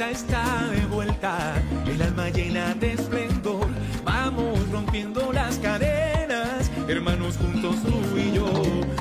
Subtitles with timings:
[0.00, 1.54] Está de vuelta,
[1.86, 3.66] el alma llena de esplendor,
[4.04, 8.46] vamos rompiendo las cadenas, hermanos juntos tú y yo,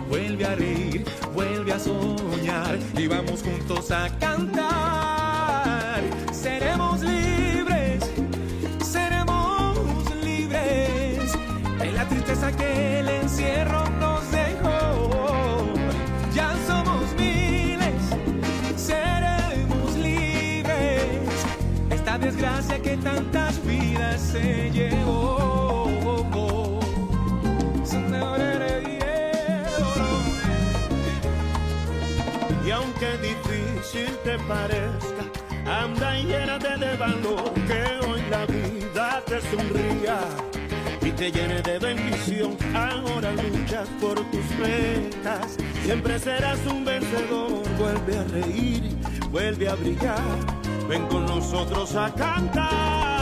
[0.08, 4.95] vuelve a reír, vuelve a soñar y vamos juntos a cantar,
[24.36, 25.90] se llevó.
[32.66, 35.24] Y aunque difícil te parezca,
[35.66, 40.18] anda y llénate de valor, que hoy la vida te sonría
[41.02, 42.58] y te llene de bendición.
[42.74, 47.62] Ahora luchas por tus metas, siempre serás un vencedor.
[47.78, 48.98] Vuelve a reír,
[49.30, 50.40] vuelve a brillar,
[50.90, 53.15] ven con nosotros a cantar.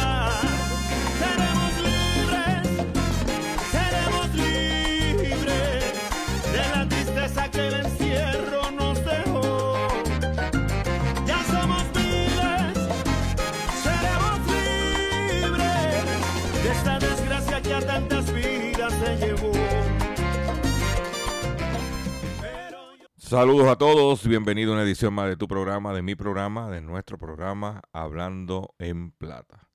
[23.34, 26.82] Saludos a todos, bienvenido a una edición más de tu programa, de mi programa, de
[26.82, 29.72] nuestro programa Hablando en Plata.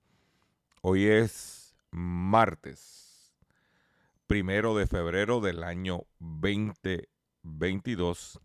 [0.81, 3.35] Hoy es martes,
[4.29, 8.39] primero de febrero del año 2022.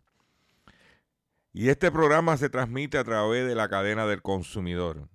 [1.53, 5.09] Y este programa se transmite a través de la cadena del consumidor.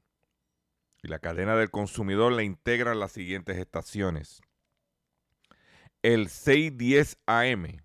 [1.03, 4.43] Y la cadena del consumidor la integran las siguientes estaciones.
[6.03, 7.83] El 610 AM,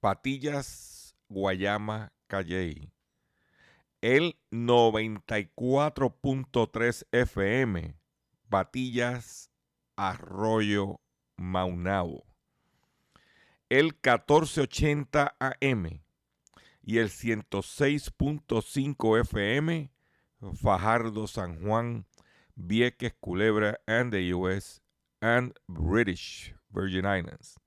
[0.00, 0.91] Patillas,
[1.32, 2.92] Guayama, Calley.
[4.00, 7.94] El 94.3 FM,
[8.48, 9.52] Patillas,
[9.96, 11.00] Arroyo,
[11.36, 12.24] Maunabo.
[13.68, 16.02] El 1480 AM
[16.82, 19.90] y el 106.5 FM,
[20.54, 22.06] Fajardo, San Juan,
[22.54, 24.82] Vieques, Culebra, and the US
[25.20, 27.58] and British Virgin Islands.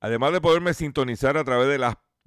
[0.00, 1.96] Además de poderme sintonizar a través de las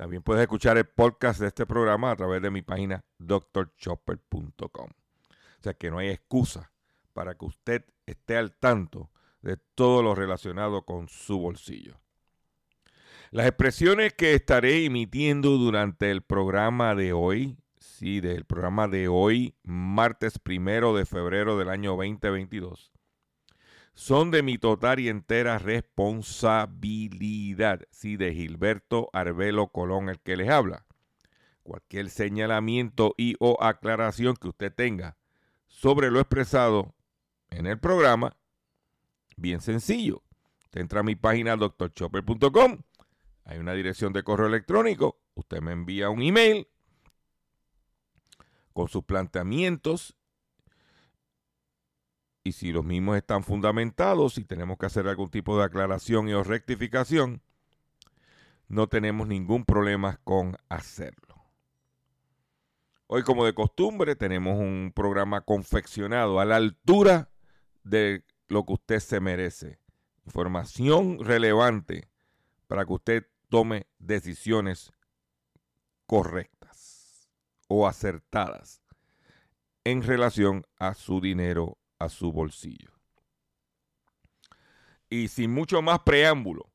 [0.00, 4.88] También puedes escuchar el podcast de este programa a través de mi página drchopper.com.
[4.88, 6.72] O sea que no hay excusa
[7.12, 9.10] para que usted esté al tanto
[9.42, 12.00] de todo lo relacionado con su bolsillo.
[13.30, 19.54] Las expresiones que estaré emitiendo durante el programa de hoy, sí, del programa de hoy,
[19.64, 22.90] martes primero de febrero del año 2022,
[23.94, 30.48] son de mi total y entera responsabilidad, sí, de Gilberto Arbelo Colón, el que les
[30.48, 30.86] habla.
[31.62, 35.16] Cualquier señalamiento y o aclaración que usted tenga
[35.66, 36.94] sobre lo expresado
[37.50, 38.36] en el programa,
[39.36, 40.22] bien sencillo.
[40.64, 42.78] Usted entra a mi página drchopper.com,
[43.44, 46.68] hay una dirección de correo electrónico, usted me envía un email
[48.72, 50.16] con sus planteamientos
[52.42, 56.32] y si los mismos están fundamentados, si tenemos que hacer algún tipo de aclaración y
[56.32, 57.42] o rectificación,
[58.68, 61.44] no tenemos ningún problema con hacerlo.
[63.06, 67.30] Hoy, como de costumbre, tenemos un programa confeccionado a la altura
[67.82, 69.80] de lo que usted se merece.
[70.24, 72.08] Información relevante
[72.68, 74.92] para que usted tome decisiones
[76.06, 77.28] correctas
[77.66, 78.80] o acertadas
[79.82, 82.90] en relación a su dinero a su bolsillo.
[85.08, 86.72] Y sin mucho más preámbulo,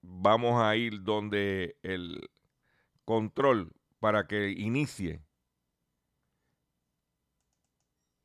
[0.00, 2.28] vamos a ir donde el
[3.04, 5.22] control para que inicie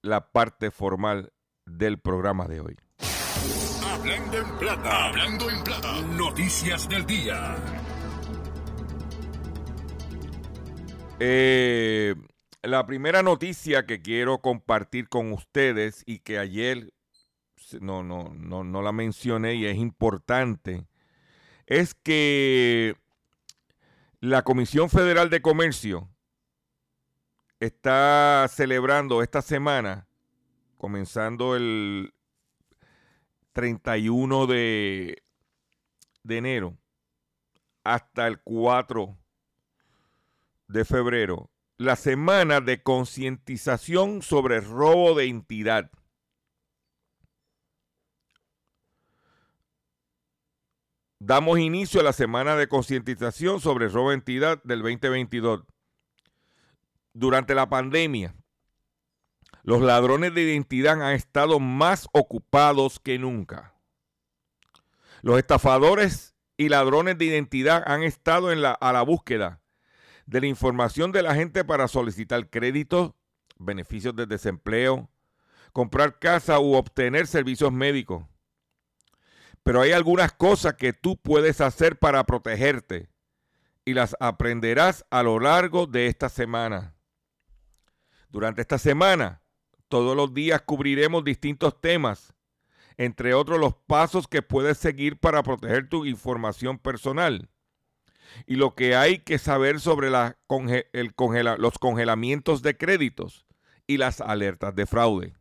[0.02, 1.34] la parte formal
[1.66, 2.78] del programa de hoy.
[3.86, 7.56] Hablando en plata, hablando en plata, noticias del día.
[11.20, 12.16] Eh,
[12.64, 16.94] la primera noticia que quiero compartir con ustedes y que ayer
[17.82, 20.88] no, no, no, no la mencioné y es importante,
[21.66, 22.96] es que
[24.20, 26.10] la Comisión Federal de Comercio
[27.60, 30.08] está celebrando esta semana,
[30.78, 32.14] comenzando el
[33.52, 35.24] 31 de,
[36.24, 36.78] de enero
[37.84, 39.18] hasta el 4
[40.68, 45.90] de febrero, la semana de concientización sobre robo de entidad.
[51.20, 55.64] Damos inicio a la semana de concientización sobre robo de entidad del 2022.
[57.14, 58.36] Durante la pandemia,
[59.64, 63.74] los ladrones de identidad han estado más ocupados que nunca.
[65.22, 69.63] Los estafadores y ladrones de identidad han estado en la, a la búsqueda
[70.26, 73.14] de la información de la gente para solicitar créditos,
[73.58, 75.10] beneficios de desempleo,
[75.72, 78.26] comprar casa u obtener servicios médicos.
[79.64, 83.10] Pero hay algunas cosas que tú puedes hacer para protegerte
[83.86, 86.96] y las aprenderás a lo largo de esta semana.
[88.30, 89.42] Durante esta semana,
[89.88, 92.34] todos los días cubriremos distintos temas,
[92.98, 97.50] entre otros los pasos que puedes seguir para proteger tu información personal
[98.46, 100.38] y lo que hay que saber sobre la
[100.94, 101.14] el
[101.58, 103.46] los congelamientos de créditos
[103.88, 105.34] y las alertas de fraude.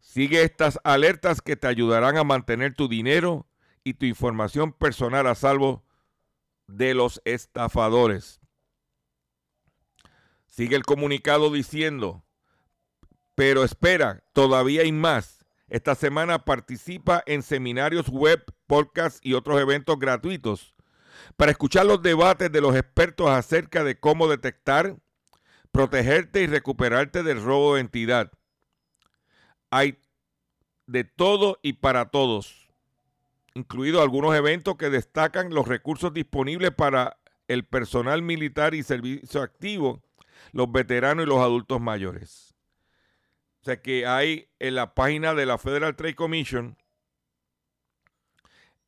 [0.00, 3.46] Sigue estas alertas que te ayudarán a mantener tu dinero
[3.84, 5.84] y tu información personal a salvo
[6.66, 8.40] de los estafadores.
[10.46, 12.24] Sigue el comunicado diciendo,
[13.34, 15.46] pero espera, todavía hay más.
[15.68, 20.74] Esta semana participa en seminarios web, podcasts y otros eventos gratuitos
[21.36, 24.96] para escuchar los debates de los expertos acerca de cómo detectar,
[25.70, 28.30] protegerte y recuperarte del robo de entidad.
[29.70, 29.98] Hay
[30.86, 32.68] de todo y para todos,
[33.54, 37.18] incluidos algunos eventos que destacan los recursos disponibles para
[37.48, 40.02] el personal militar y servicio activo,
[40.52, 42.54] los veteranos y los adultos mayores.
[43.62, 46.76] O sea que hay en la página de la Federal Trade Commission,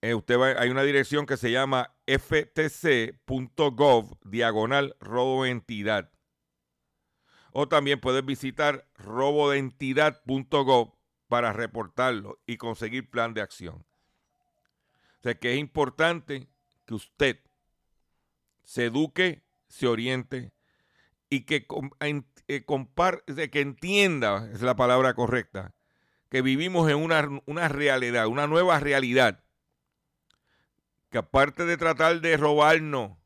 [0.04, 3.18] eh, usted hay una dirección que se llama ftc.gov
[4.22, 6.10] diagonal robo entidad.
[7.52, 10.92] O también puedes visitar robodeentidad.gov
[11.28, 13.76] para reportarlo y conseguir plan de acción.
[15.20, 16.48] O sea que es importante
[16.84, 17.40] que usted
[18.62, 20.52] se eduque, se oriente
[21.30, 21.66] y que,
[22.00, 22.64] eh,
[23.50, 25.74] que entienda, es la palabra correcta,
[26.28, 29.43] que vivimos en una, una realidad, una nueva realidad,
[31.14, 33.16] que aparte de tratar de robarnos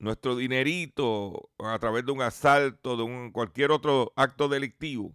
[0.00, 5.14] nuestro dinerito a través de un asalto, de un, cualquier otro acto delictivo,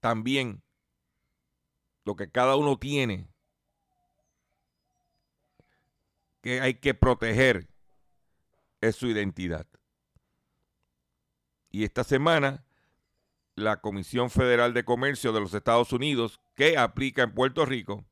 [0.00, 0.62] también
[2.04, 3.26] lo que cada uno tiene
[6.42, 7.66] que hay que proteger
[8.82, 9.66] es su identidad.
[11.70, 12.66] Y esta semana,
[13.54, 18.04] la Comisión Federal de Comercio de los Estados Unidos, que aplica en Puerto Rico,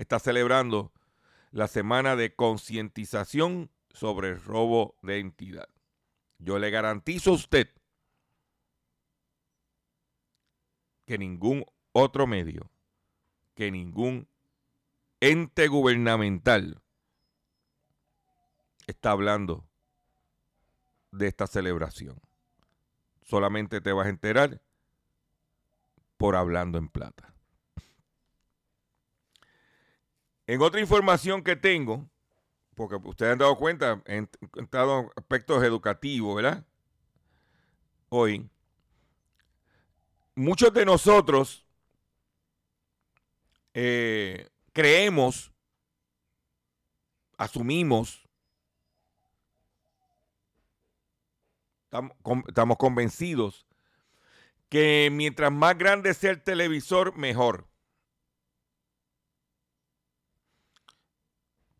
[0.00, 0.92] está celebrando
[1.50, 5.68] la semana de concientización sobre el robo de identidad.
[6.38, 7.68] Yo le garantizo a usted
[11.04, 12.70] que ningún otro medio,
[13.54, 14.26] que ningún
[15.20, 16.80] ente gubernamental
[18.86, 19.68] está hablando
[21.10, 22.18] de esta celebración.
[23.22, 24.62] Solamente te vas a enterar
[26.16, 27.29] por hablando en plata.
[30.50, 32.10] En otra información que tengo,
[32.74, 34.26] porque ustedes han dado cuenta, he
[34.56, 36.66] entrado aspectos educativos, ¿verdad?
[38.08, 38.50] Hoy,
[40.34, 41.64] muchos de nosotros
[43.74, 45.52] eh, creemos,
[47.38, 48.28] asumimos,
[52.48, 53.68] estamos convencidos
[54.68, 57.69] que mientras más grande sea el televisor, mejor.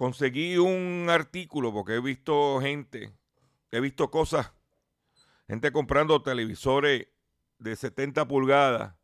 [0.01, 3.13] Conseguí un artículo porque he visto gente,
[3.71, 4.51] he visto cosas,
[5.47, 7.09] gente comprando televisores
[7.59, 8.95] de 70 pulgadas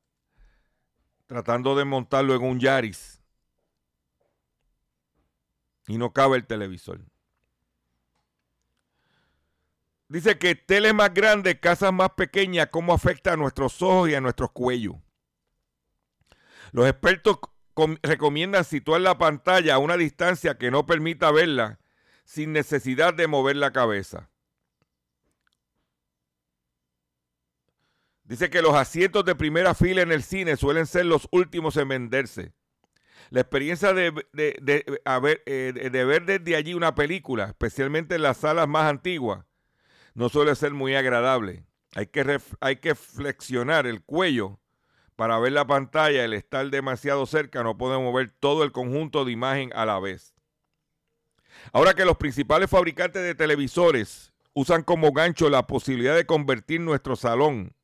[1.26, 3.20] tratando de montarlo en un Yaris
[5.86, 7.04] y no cabe el televisor.
[10.08, 14.22] Dice que tele más grande, casas más pequeñas, cómo afecta a nuestros ojos y a
[14.22, 14.94] nuestros cuellos.
[16.72, 17.38] Los expertos
[18.02, 21.78] recomiendan situar la pantalla a una distancia que no permita verla
[22.24, 24.30] sin necesidad de mover la cabeza.
[28.24, 31.88] Dice que los asientos de primera fila en el cine suelen ser los últimos en
[31.88, 32.52] venderse.
[33.30, 39.44] La experiencia de, eh, ver desde allí una película, especialmente en las salas más antiguas,
[40.14, 41.66] no suele ser muy agradable.
[41.94, 44.60] Hay que, hay que flexionar el cuello
[45.16, 46.24] para ver la pantalla.
[46.24, 50.34] El estar demasiado cerca no podemos ver todo el conjunto de imagen a la vez.
[51.72, 57.16] Ahora que los principales fabricantes de televisores usan como gancho la posibilidad de convertir nuestro
[57.16, 57.74] salón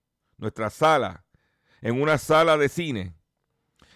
[0.42, 1.24] nuestra sala,
[1.80, 3.14] en una sala de cine,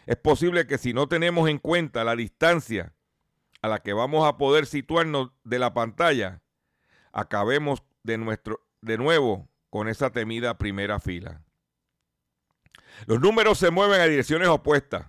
[0.06, 2.94] es posible que si no tenemos en cuenta la distancia
[3.62, 6.42] a la que vamos a poder situarnos de la pantalla,
[7.12, 11.42] acabemos de, nuestro, de nuevo con esa temida primera fila.
[13.06, 15.06] Los números se mueven a direcciones opuestas.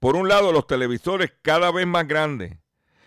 [0.00, 2.58] Por un lado, los televisores cada vez más grandes.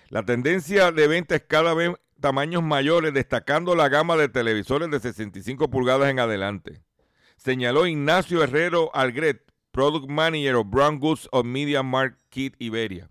[0.10, 5.00] La tendencia de venta es cada vez tamaños mayores, destacando la gama de televisores de
[5.00, 6.82] 65 pulgadas en adelante
[7.38, 13.10] señaló Ignacio Herrero Algret, Product Manager of Brown Goods of Media Market Iberia.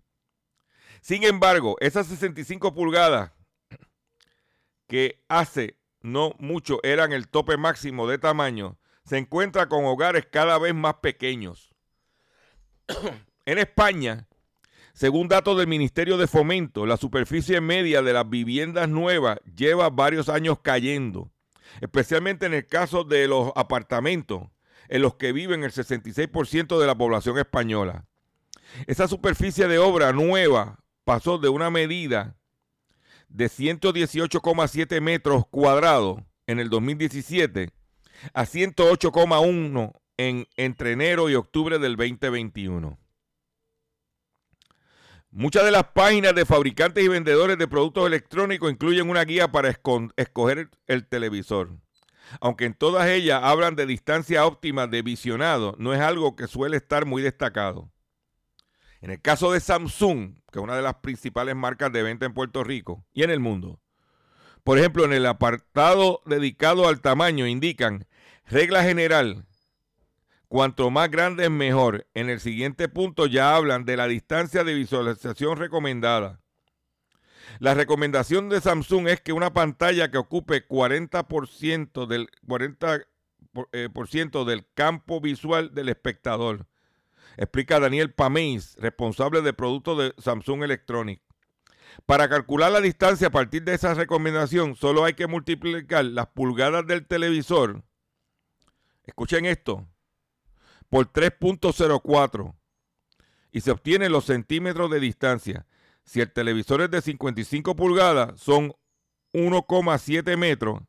[1.00, 3.32] Sin embargo, esas 65 pulgadas
[4.88, 10.58] que hace no mucho eran el tope máximo de tamaño, se encuentra con hogares cada
[10.58, 11.74] vez más pequeños.
[13.46, 14.28] en España,
[14.92, 20.28] según datos del Ministerio de Fomento, la superficie media de las viviendas nuevas lleva varios
[20.28, 21.30] años cayendo
[21.80, 24.42] especialmente en el caso de los apartamentos
[24.88, 28.06] en los que viven el 66% de la población española.
[28.86, 32.36] Esa superficie de obra nueva pasó de una medida
[33.28, 37.70] de 118,7 metros cuadrados en el 2017
[38.32, 42.98] a 108,1 en, entre enero y octubre del 2021.
[45.30, 49.68] Muchas de las páginas de fabricantes y vendedores de productos electrónicos incluyen una guía para
[49.68, 51.76] escoger el televisor.
[52.40, 56.76] Aunque en todas ellas hablan de distancia óptima de visionado, no es algo que suele
[56.76, 57.90] estar muy destacado.
[59.00, 62.34] En el caso de Samsung, que es una de las principales marcas de venta en
[62.34, 63.80] Puerto Rico y en el mundo,
[64.66, 68.08] por ejemplo, en el apartado dedicado al tamaño indican
[68.48, 69.46] regla general,
[70.48, 72.06] Cuanto más grande es mejor.
[72.14, 76.40] En el siguiente punto ya hablan de la distancia de visualización recomendada.
[77.60, 83.06] La recomendación de Samsung es que una pantalla que ocupe 40% del, 40,
[83.72, 83.88] eh,
[84.46, 86.66] del campo visual del espectador.
[87.36, 91.25] Explica Daniel Pameis, responsable de productos de Samsung Electronics.
[92.04, 96.86] Para calcular la distancia a partir de esa recomendación, solo hay que multiplicar las pulgadas
[96.86, 97.82] del televisor.
[99.04, 99.86] Escuchen esto
[100.88, 102.54] por 3.04
[103.52, 105.66] y se obtienen los centímetros de distancia.
[106.04, 108.74] Si el televisor es de 55 pulgadas, son
[109.32, 110.82] 1,7 metros.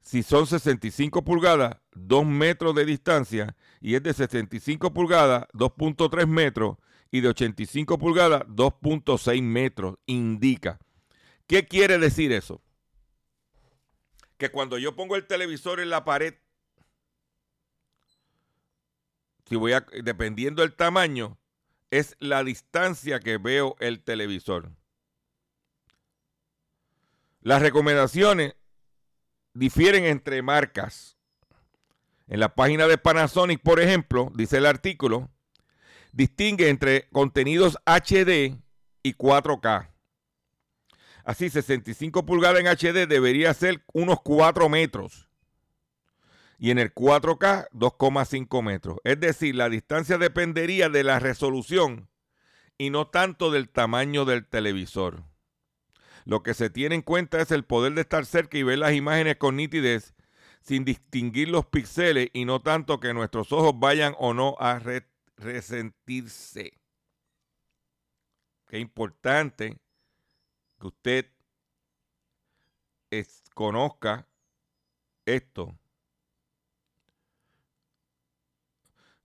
[0.00, 3.56] Si son 65 pulgadas, 2 metros de distancia.
[3.80, 6.76] Y es de 65 pulgadas, 2.3 metros.
[7.12, 9.96] Y de 85 pulgadas, 2.6 metros.
[10.06, 10.80] Indica.
[11.46, 12.60] ¿Qué quiere decir eso?
[14.38, 16.34] Que cuando yo pongo el televisor en la pared
[19.52, 21.38] si voy dependiendo del tamaño,
[21.90, 24.70] es la distancia que veo el televisor.
[27.42, 28.54] Las recomendaciones
[29.52, 31.18] difieren entre marcas.
[32.28, 35.28] En la página de Panasonic, por ejemplo, dice el artículo,
[36.12, 38.58] distingue entre contenidos HD
[39.02, 39.88] y 4K.
[41.24, 45.28] Así, 65 pulgadas en HD debería ser unos 4 metros
[46.58, 48.98] y en el 4K 2,5 metros.
[49.04, 52.08] Es decir, la distancia dependería de la resolución
[52.78, 55.24] y no tanto del tamaño del televisor.
[56.24, 58.92] Lo que se tiene en cuenta es el poder de estar cerca y ver las
[58.92, 60.14] imágenes con nitidez
[60.60, 64.78] sin distinguir los píxeles y no tanto que nuestros ojos vayan o no a
[65.36, 66.80] resentirse.
[68.66, 69.78] Qué importante
[70.80, 71.26] que usted
[73.54, 74.26] conozca
[75.26, 75.76] esto.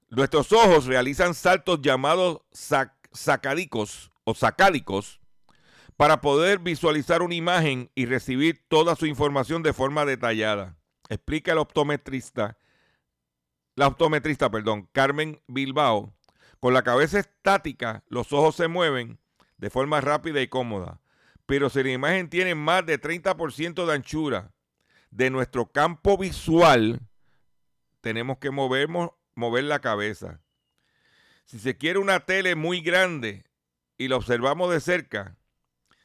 [0.10, 2.42] Nuestros ojos realizan saltos llamados
[3.12, 5.20] sacádicos o sacádicos
[5.98, 10.78] para poder visualizar una imagen y recibir toda su información de forma detallada.
[11.10, 12.58] Explica el optometrista
[13.78, 16.12] la optometrista, perdón, Carmen Bilbao,
[16.60, 19.20] con la cabeza estática, los ojos se mueven
[19.58, 21.00] de forma rápida y cómoda.
[21.46, 24.52] Pero si la imagen tiene más de 30% de anchura
[25.12, 27.02] de nuestro campo visual,
[28.02, 30.42] tenemos que movernos, mover la cabeza.
[31.46, 33.46] Si se quiere una tele muy grande
[33.96, 35.38] y la observamos de cerca,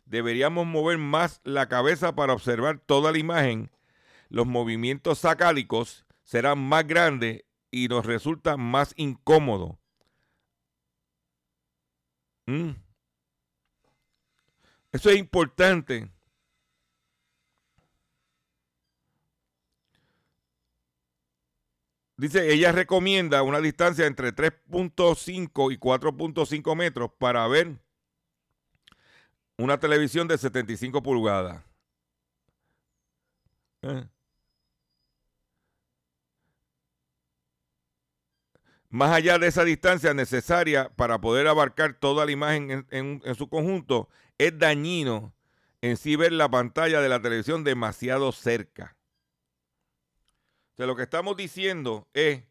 [0.05, 3.71] deberíamos mover más la cabeza para observar toda la imagen.
[4.29, 9.81] Los movimientos sacádicos serán más grandes y nos resulta más incómodo.
[12.47, 12.73] Mm.
[14.93, 16.09] Eso es importante.
[22.19, 27.79] Dice, ella recomienda una distancia entre 3.5 y 4.5 metros para ver
[29.59, 31.65] una televisión de 75 pulgadas.
[33.83, 34.12] ¿Eh?
[38.93, 44.11] Más allá de esa distancia necesaria para poder abarcar toda la imagen en, su conjunto,
[44.37, 45.33] es dañino
[45.81, 48.95] en sí ver la pantalla de la televisión demasiado cerca.
[50.77, 52.45] O lo que estamos diciendo es,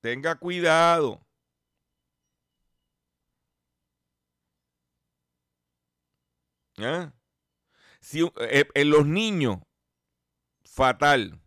[0.00, 1.26] tenga cuidado.
[6.78, 7.12] ¿Ah?
[7.98, 9.58] Si, eh, en los niños,
[10.64, 11.43] fatal.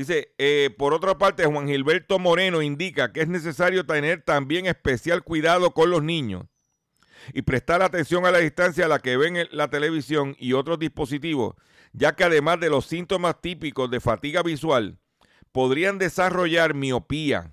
[0.00, 5.22] Dice, eh, por otra parte, Juan Gilberto Moreno indica que es necesario tener también especial
[5.22, 6.46] cuidado con los niños
[7.34, 11.54] y prestar atención a la distancia a la que ven la televisión y otros dispositivos,
[11.92, 14.98] ya que además de los síntomas típicos de fatiga visual,
[15.52, 17.52] podrían desarrollar miopía.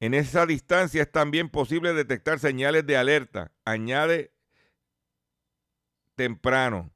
[0.00, 4.32] En esa distancia es también posible detectar señales de alerta, añade
[6.14, 6.95] temprano.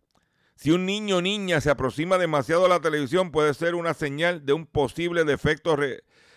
[0.61, 4.45] Si un niño o niña se aproxima demasiado a la televisión, puede ser una señal
[4.45, 5.75] de un posible defecto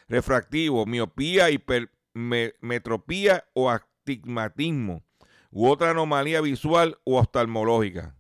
[0.08, 5.04] refractivo, miopía, hipermetropía o astigmatismo,
[5.52, 8.16] u otra anomalía visual o oftalmológica.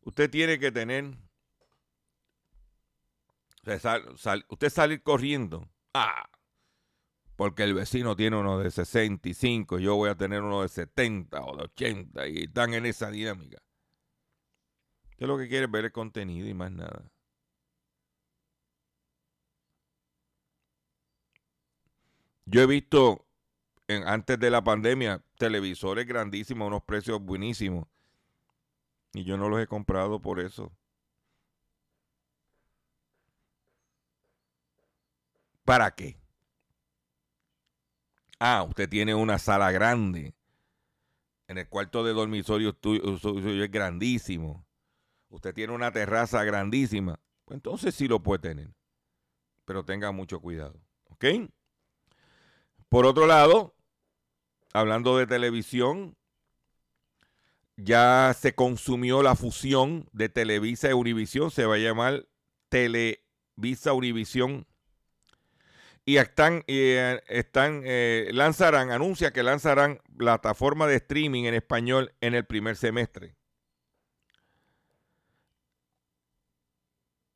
[0.00, 1.16] Usted tiene que tener,
[4.48, 5.68] usted salir corriendo.
[5.94, 6.28] Ah,
[7.42, 11.56] porque el vecino tiene uno de 65, yo voy a tener uno de 70 o
[11.56, 13.60] de 80 y están en esa dinámica.
[15.16, 17.10] ¿Qué es lo que quiere ver el contenido y más nada?
[22.44, 23.26] Yo he visto
[23.88, 27.88] en, antes de la pandemia televisores grandísimos unos precios buenísimos
[29.14, 30.70] y yo no los he comprado por eso.
[35.64, 36.21] ¿Para qué?
[38.44, 40.34] Ah, usted tiene una sala grande.
[41.46, 44.66] En el cuarto de dormitorio suyo es grandísimo.
[45.28, 47.20] Usted tiene una terraza grandísima.
[47.44, 48.74] Pues entonces sí lo puede tener.
[49.64, 50.74] Pero tenga mucho cuidado.
[51.10, 51.24] ¿Ok?
[52.88, 53.76] Por otro lado,
[54.72, 56.16] hablando de televisión,
[57.76, 61.52] ya se consumió la fusión de Televisa y Univisión.
[61.52, 62.26] Se va a llamar
[62.68, 64.66] Televisa Univisión
[66.04, 72.44] y están, eh, eh, lanzarán, anuncia que lanzarán plataforma de streaming en español en el
[72.44, 73.36] primer semestre.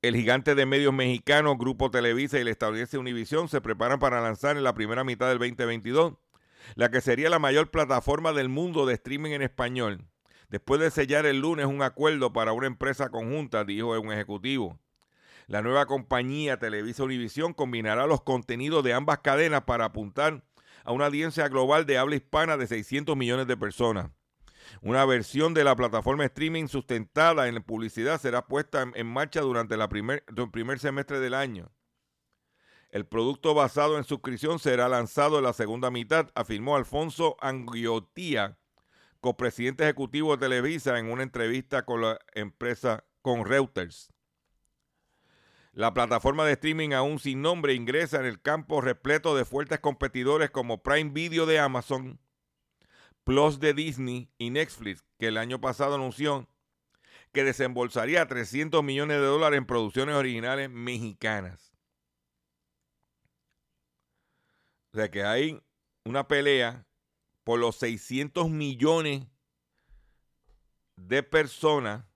[0.02, 4.56] El gigante de medios mexicano, Grupo Televisa y el estadounidense Univision se preparan para lanzar
[4.56, 6.14] en la primera mitad del 2022
[6.74, 10.04] la que sería la mayor plataforma del mundo de streaming en español.
[10.48, 14.78] Después de sellar el lunes un acuerdo para una empresa conjunta, dijo un ejecutivo.
[15.46, 20.42] La nueva compañía Televisa Univisión combinará los contenidos de ambas cadenas para apuntar
[20.82, 24.10] a una audiencia global de habla hispana de 600 millones de personas.
[24.82, 30.50] Una versión de la plataforma streaming sustentada en publicidad será puesta en marcha durante el
[30.50, 31.70] primer semestre del año.
[32.90, 38.58] El producto basado en suscripción será lanzado en la segunda mitad, afirmó Alfonso Angiotía,
[39.20, 44.12] copresidente ejecutivo de Televisa, en una entrevista con la empresa con Reuters.
[45.76, 50.48] La plataforma de streaming aún sin nombre ingresa en el campo repleto de fuertes competidores
[50.48, 52.18] como Prime Video de Amazon,
[53.24, 56.48] Plus de Disney y Netflix, que el año pasado anunció
[57.30, 61.74] que desembolsaría 300 millones de dólares en producciones originales mexicanas.
[64.94, 65.62] O sea que hay
[66.06, 66.86] una pelea
[67.44, 69.26] por los 600 millones
[70.96, 72.06] de personas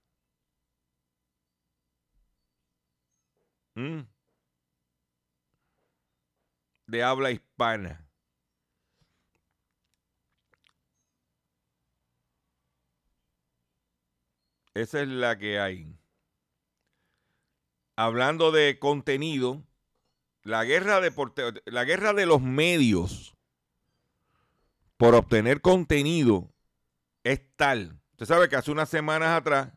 [3.74, 4.00] Mm.
[6.86, 8.10] De habla hispana.
[14.74, 15.96] Esa es la que hay.
[17.96, 19.62] Hablando de contenido,
[20.42, 21.12] la guerra de,
[21.66, 23.36] la guerra de los medios
[24.96, 26.52] por obtener contenido
[27.24, 28.00] es tal.
[28.12, 29.72] Usted sabe que hace unas semanas atrás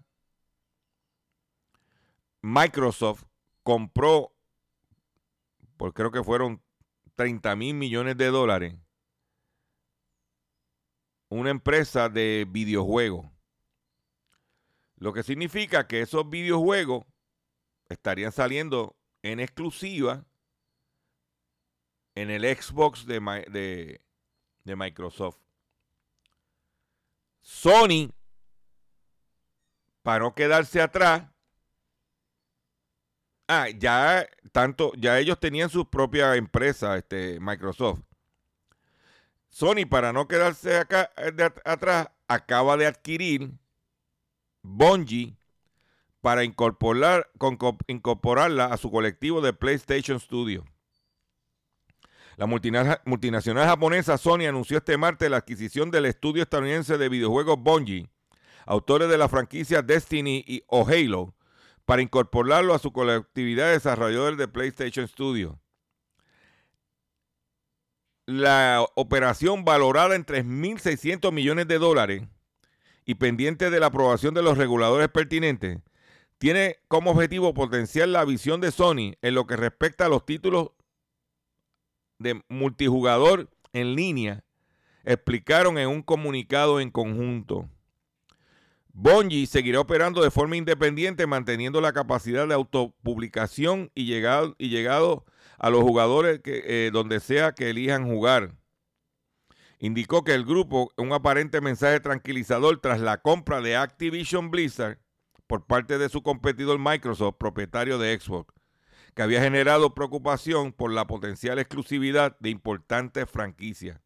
[2.42, 3.24] Microsoft
[3.64, 4.34] compró,
[5.78, 6.62] por creo que fueron
[7.16, 8.76] 30 mil millones de dólares,
[11.30, 13.26] una empresa de videojuegos.
[14.98, 17.06] Lo que significa que esos videojuegos
[17.90, 20.26] estarían saliendo en exclusiva
[22.16, 24.02] en el Xbox de, de,
[24.64, 25.40] de Microsoft.
[27.42, 28.14] Sony,
[30.02, 31.33] para no quedarse atrás,
[33.48, 38.02] ah, ya tanto, ya ellos tenían su propia empresa, este, Microsoft.
[39.50, 41.12] Sony, para no quedarse acá
[41.64, 43.52] atrás, acaba de adquirir
[44.64, 45.38] Bungie
[46.22, 47.30] para incorporar,
[47.88, 50.64] incorporarla a su colectivo de PlayStation Studio.
[52.38, 58.10] La multinacional japonesa Sony anunció este martes la adquisición del estudio estadounidense de videojuegos Bungie,
[58.66, 61.36] autores de la franquicia Destiny y o Halo,
[61.86, 65.60] para incorporarlo a su colectividad de desarrolladores de PlayStation Studio.
[68.26, 72.24] La operación valorada en 3.600 millones de dólares
[73.06, 75.80] y pendiente de la aprobación de los reguladores pertinentes,
[76.38, 80.72] tiene como objetivo potenciar la visión de Sony en lo que respecta a los títulos
[82.20, 84.44] de multijugador en línea,
[85.04, 87.70] explicaron en un comunicado en conjunto.
[88.96, 95.26] Bungie seguirá operando de forma independiente, manteniendo la capacidad de autopublicación y llegado, y llegado
[95.58, 98.56] a los jugadores eh, donde sea que elijan jugar.
[99.80, 105.00] Indicó que el grupo, un aparente mensaje tranquilizador tras la compra de Activision Blizzard
[105.48, 108.54] por parte de su competidor Microsoft, propietario de Xbox,
[109.16, 114.03] que había generado preocupación por la potencial exclusividad de importantes franquicias.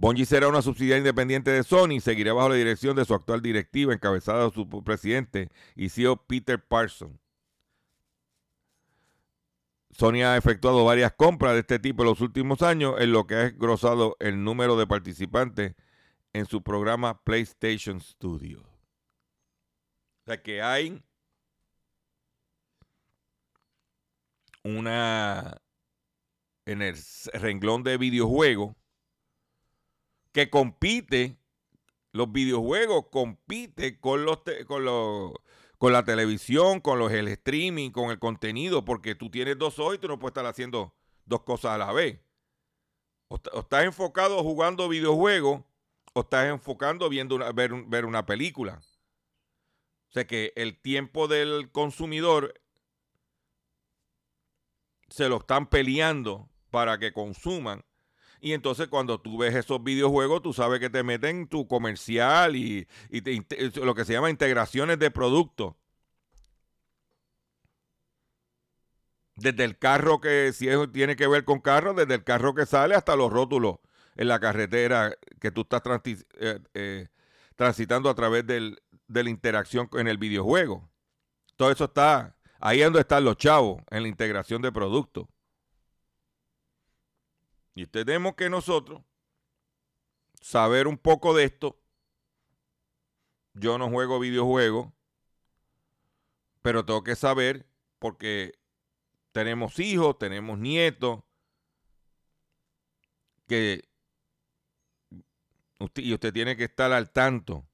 [0.00, 3.42] Bungie será una subsidiaria independiente de Sony y seguirá bajo la dirección de su actual
[3.42, 7.20] directiva, encabezada por su presidente y CEO Peter Parsons.
[9.90, 13.34] Sony ha efectuado varias compras de este tipo en los últimos años, en lo que
[13.34, 15.74] ha engrosado el número de participantes
[16.32, 18.62] en su programa PlayStation Studio.
[18.62, 21.02] O sea que hay
[24.64, 25.60] una
[26.64, 26.96] en el
[27.34, 28.79] renglón de videojuegos
[30.32, 31.38] que compite,
[32.12, 35.32] los videojuegos compite con los, con los
[35.80, 39.94] con la televisión, con los el streaming, con el contenido, porque tú tienes dos ojos
[39.94, 42.20] y tú no puedes estar haciendo dos cosas a la vez.
[43.28, 45.62] O, estás enfocado jugando videojuegos
[46.12, 48.82] o estás enfocando viendo una, ver, ver una película.
[50.10, 52.60] O sea que el tiempo del consumidor
[55.08, 57.86] se lo están peleando para que consuman.
[58.40, 62.86] Y entonces cuando tú ves esos videojuegos, tú sabes que te meten tu comercial y,
[63.76, 65.74] lo que se llama integraciones de productos.
[69.36, 72.66] Desde el carro que, si eso tiene que ver con carro, desde el carro que
[72.66, 73.76] sale hasta los rótulos
[74.16, 77.08] en la carretera que tú estás eh, eh,
[77.56, 78.76] transitando a través de
[79.08, 80.90] la interacción en el videojuego.
[81.56, 85.26] Todo eso está Ahí es donde están los chavos, en la integración de productos.
[87.74, 89.02] Y tenemos que nosotros
[90.40, 91.80] saber un poco de esto.
[93.54, 94.92] Yo no juego videojuegos,
[96.62, 97.66] pero tengo que saber
[97.98, 98.58] porque
[99.32, 101.22] tenemos hijos, tenemos nietos,
[103.46, 103.88] que
[105.80, 107.66] usted, y usted tiene que estar al tanto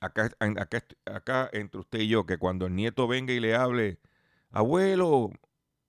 [0.00, 0.30] acá,
[1.04, 3.98] acá, entre usted y yo, que cuando el nieto venga y le hable,
[4.50, 5.30] abuelo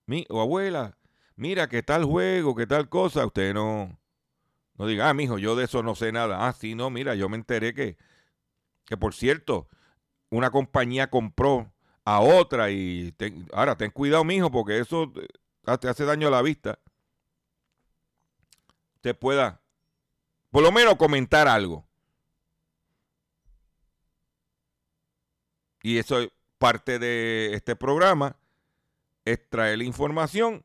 [0.06, 0.97] mi, o abuela,
[1.38, 3.96] mira qué tal juego, qué tal cosa, usted no,
[4.74, 6.46] no diga, ah, mijo, yo de eso no sé nada.
[6.46, 7.96] Ah, sí, no, mira, yo me enteré que,
[8.84, 9.68] que por cierto,
[10.30, 11.72] una compañía compró
[12.04, 13.14] a otra y
[13.52, 15.12] ahora ten cuidado, mijo, porque eso
[15.80, 16.80] te hace daño a la vista.
[18.96, 19.62] Usted pueda,
[20.50, 21.86] por lo menos, comentar algo.
[25.82, 28.36] Y eso es parte de este programa,
[29.24, 30.64] es traer la información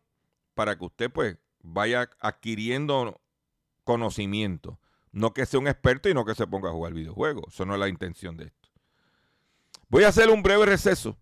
[0.54, 3.22] para que usted pues vaya adquiriendo
[3.84, 4.80] conocimiento.
[5.12, 7.54] No que sea un experto y no que se ponga a jugar videojuegos.
[7.54, 8.70] Eso no es la intención de esto.
[9.90, 11.18] Voy a hacer un breve receso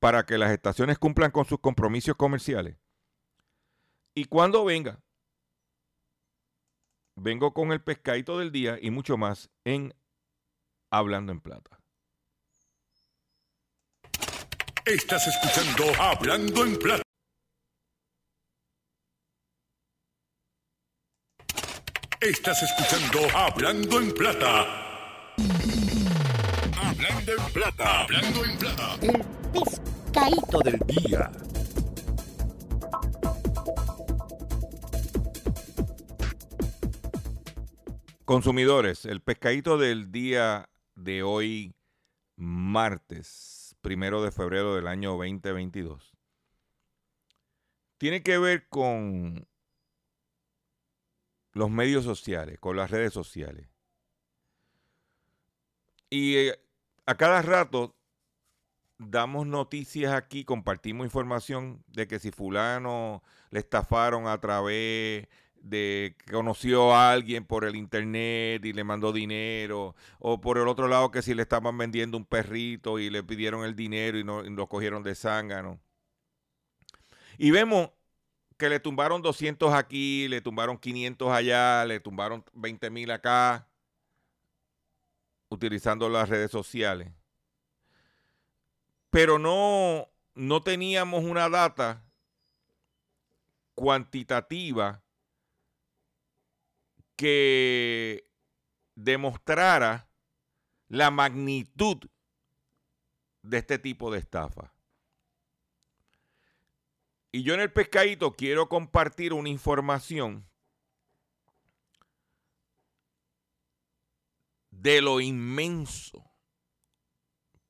[0.00, 2.76] para que las estaciones cumplan con sus compromisos comerciales.
[4.14, 5.00] Y cuando venga,
[7.14, 9.94] vengo con el pescadito del día y mucho más en
[10.90, 11.78] Hablando en Plata.
[14.84, 17.11] Estás escuchando Hablando en Plata.
[22.22, 24.64] Estás escuchando Hablando en Plata.
[26.80, 28.02] Hablando en Plata.
[28.02, 28.96] Hablando en Plata.
[29.02, 31.32] El pescadito del día.
[38.24, 41.74] Consumidores, el pescadito del día de hoy,
[42.36, 46.12] martes, primero de febrero del año 2022,
[47.98, 49.48] tiene que ver con
[51.52, 53.68] los medios sociales, con las redes sociales.
[56.10, 56.60] Y eh,
[57.06, 57.96] a cada rato
[58.98, 65.28] damos noticias aquí, compartimos información de que si fulano le estafaron a través
[65.62, 70.68] de que conoció a alguien por el internet y le mandó dinero, o por el
[70.68, 74.24] otro lado que si le estaban vendiendo un perrito y le pidieron el dinero y,
[74.24, 75.80] no, y lo cogieron de zángano.
[77.38, 77.90] Y vemos
[78.62, 83.68] que le tumbaron 200 aquí, le tumbaron 500 allá, le tumbaron 20 mil acá,
[85.48, 87.12] utilizando las redes sociales.
[89.10, 92.04] Pero no, no teníamos una data
[93.74, 95.02] cuantitativa
[97.16, 98.30] que
[98.94, 100.08] demostrara
[100.86, 101.98] la magnitud
[103.42, 104.71] de este tipo de estafa.
[107.32, 110.46] Y yo en el pescadito quiero compartir una información
[114.70, 116.30] de lo inmenso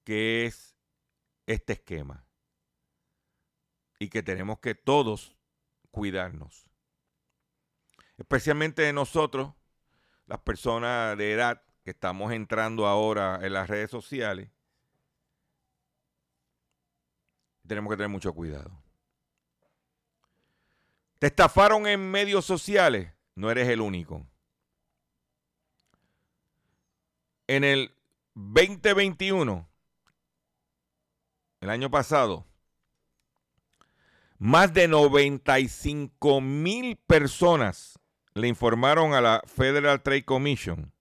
[0.02, 0.74] que es
[1.46, 2.26] este esquema.
[4.00, 5.36] Y que tenemos que todos
[5.92, 6.66] cuidarnos.
[8.16, 9.54] Especialmente de nosotros,
[10.26, 14.50] las personas de edad que estamos entrando ahora en las redes sociales.
[17.64, 18.82] Tenemos que tener mucho cuidado.
[21.22, 24.26] Te estafaron en medios sociales, no eres el único.
[27.46, 27.94] En el
[28.34, 29.68] 2021,
[31.60, 32.44] el año pasado,
[34.38, 38.00] más de 95 mil personas
[38.34, 40.92] le informaron a la Federal Trade Commission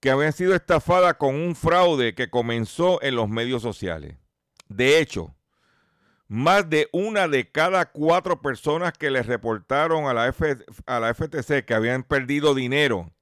[0.00, 4.16] que habían sido estafadas con un fraude que comenzó en los medios sociales.
[4.68, 5.36] De hecho,
[6.32, 10.34] más de una de cada cuatro personas que le reportaron a la,
[10.86, 13.12] a la FTC que habían perdido dinero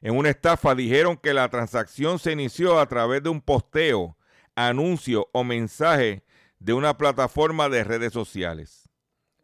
[0.00, 4.16] en una estafa dijeron que la transacción se inició a través de un posteo,
[4.54, 6.22] anuncio o mensaje
[6.60, 8.88] de una plataforma de redes sociales.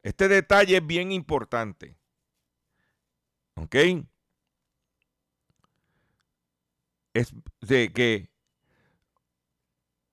[0.04, 1.96] Este detalle es bien importante.
[3.56, 3.74] ¿Ok?
[7.14, 8.30] Es de que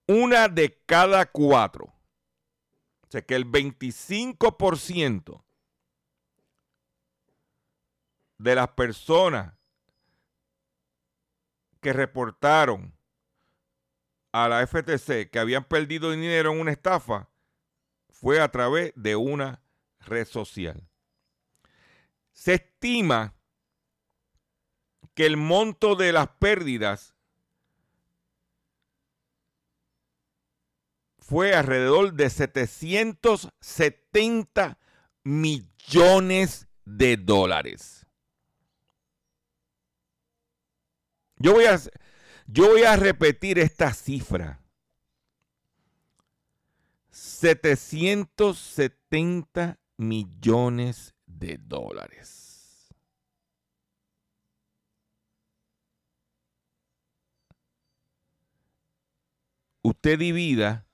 [0.07, 1.93] una de cada cuatro
[3.09, 5.43] o sea que el 25%
[8.37, 9.55] de las personas
[11.81, 12.93] que reportaron
[14.31, 17.27] a la FTC que habían perdido dinero en una estafa
[18.11, 19.63] fue a través de una
[20.01, 20.87] red social.
[22.31, 23.33] Se estima
[25.15, 27.15] que el monto de las pérdidas
[31.29, 34.79] fue alrededor de 770
[35.23, 38.07] millones de dólares.
[41.37, 41.79] Yo voy a,
[42.47, 44.59] yo voy a repetir esta cifra.
[47.11, 52.89] 770 millones de dólares.
[59.83, 60.88] Usted divida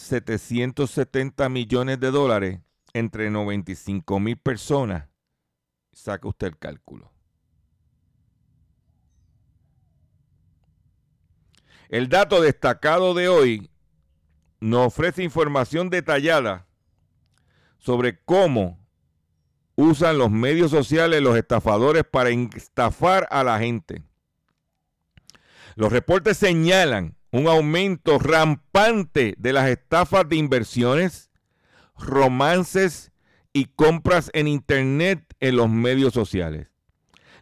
[0.00, 2.60] 770 millones de dólares
[2.92, 5.08] entre 95 mil personas,
[5.92, 7.12] saca usted el cálculo.
[11.88, 13.70] El dato destacado de hoy
[14.60, 16.66] nos ofrece información detallada
[17.78, 18.78] sobre cómo
[19.74, 24.02] usan los medios sociales los estafadores para estafar a la gente.
[25.74, 31.30] Los reportes señalan un aumento rampante de las estafas de inversiones,
[31.98, 33.12] romances
[33.52, 36.68] y compras en Internet en los medios sociales.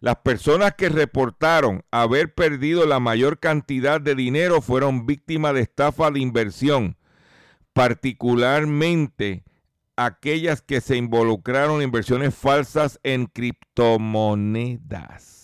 [0.00, 6.12] Las personas que reportaron haber perdido la mayor cantidad de dinero fueron víctimas de estafa
[6.12, 6.96] de inversión,
[7.72, 9.42] particularmente
[9.96, 15.38] aquellas que se involucraron en inversiones falsas en criptomonedas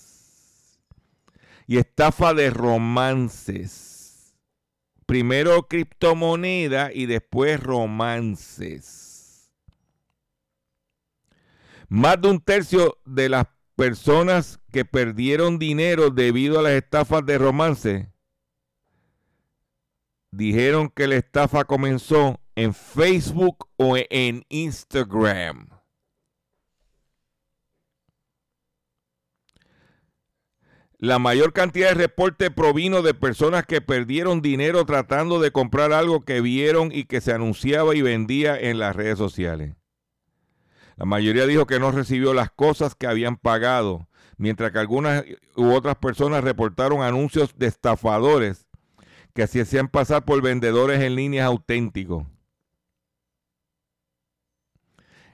[1.67, 3.94] y estafa de romances.
[5.15, 9.49] Primero criptomoneda y después romances.
[11.89, 13.47] Más de un tercio de las
[13.77, 18.13] personas que perdieron dinero debido a las estafas de romance
[20.33, 25.74] dijeron que la estafa comenzó en Facebook o en Instagram.
[31.05, 36.23] La mayor cantidad de reportes provino de personas que perdieron dinero tratando de comprar algo
[36.23, 39.75] que vieron y que se anunciaba y vendía en las redes sociales.
[40.97, 45.73] La mayoría dijo que no recibió las cosas que habían pagado, mientras que algunas u
[45.75, 48.67] otras personas reportaron anuncios de estafadores
[49.35, 52.25] que se hacían pasar por vendedores en líneas auténticos.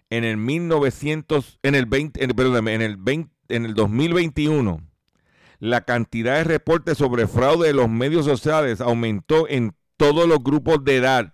[0.09, 2.33] En el 1900, en el 20, en,
[2.67, 4.90] en el 20, en el 2021,
[5.61, 10.85] la cantidad de reportes sobre fraude de los medios sociales aumentó en todos los grupos
[10.85, 11.33] de edad.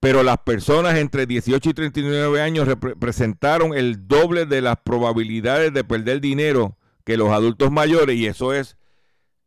[0.00, 5.84] Pero las personas entre 18 y 39 años representaron el doble de las probabilidades de
[5.84, 8.76] perder dinero que los adultos mayores y eso es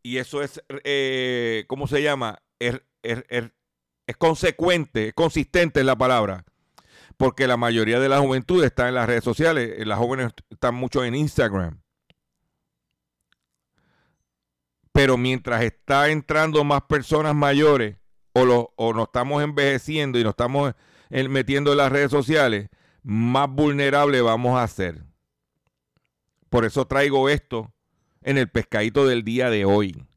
[0.04, 2.38] y eso es, eh, ¿cómo se llama?
[2.60, 6.46] Es, es consecuente, es consistente en la palabra.
[7.18, 9.74] Porque la mayoría de la juventud está en las redes sociales.
[9.78, 11.82] Eh, las jóvenes están mucho en Instagram.
[14.96, 17.98] Pero mientras está entrando más personas mayores
[18.32, 20.74] o, o nos estamos envejeciendo y nos estamos
[21.10, 22.70] metiendo en las redes sociales,
[23.04, 25.04] más vulnerable vamos a ser.
[26.48, 27.74] Por eso traigo esto
[28.22, 30.08] en el pescadito del día de hoy.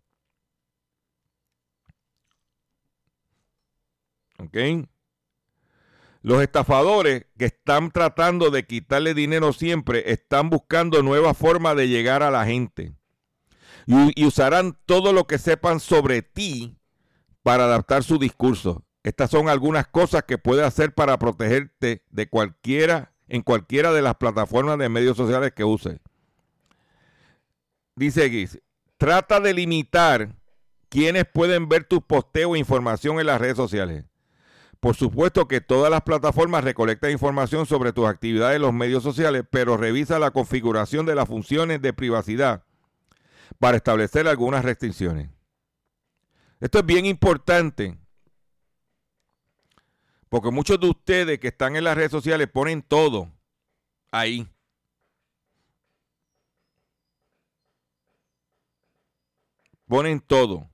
[4.39, 4.87] ¿Ok?
[6.23, 12.23] Los estafadores que están tratando de quitarle dinero siempre están buscando nuevas formas de llegar
[12.23, 12.93] a la gente.
[13.89, 16.77] Y, usarán todo lo que sepan sobre ti
[17.43, 18.85] para adaptar su discurso.
[19.03, 24.17] Estas son algunas cosas que puedes hacer para protegerte de cualquiera, en cualquiera de las
[24.17, 26.01] plataformas de medios sociales que uses.
[27.97, 28.61] Dice Guis,
[28.99, 30.37] trata de limitar
[30.91, 34.05] quienes pueden ver tus posteos e información en las redes sociales.
[34.81, 39.45] Por supuesto que todas las plataformas recolectan información sobre tus actividades en los medios sociales,
[39.51, 42.68] pero revisa la configuración de las funciones de privacidad
[43.59, 45.31] para establecer algunas restricciones.
[46.61, 47.97] Esto es bien importante,
[50.29, 53.33] porque muchos de ustedes que están en las redes sociales ponen todo
[54.11, 54.49] ahí.
[59.87, 60.69] Ponen todo.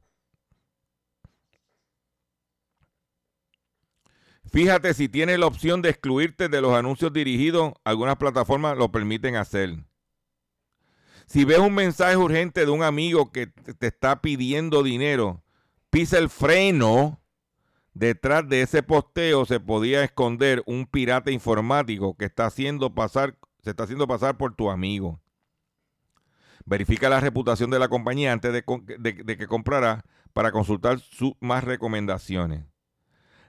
[4.51, 9.37] Fíjate si tienes la opción de excluirte de los anuncios dirigidos, algunas plataformas lo permiten
[9.37, 9.85] hacer.
[11.27, 15.43] Si ves un mensaje urgente de un amigo que te está pidiendo dinero,
[15.91, 17.21] pisa el freno.
[17.95, 23.71] Detrás de ese posteo se podía esconder un pirata informático que está haciendo pasar, se
[23.71, 25.21] está haciendo pasar por tu amigo.
[26.67, 32.65] Verifica la reputación de la compañía antes de, que comprara para consultar sus más recomendaciones.